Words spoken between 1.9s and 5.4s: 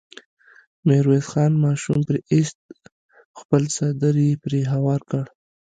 پرې ايست، خپل څادر يې پرې هوار کړ.